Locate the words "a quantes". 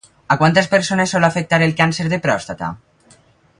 0.35-0.69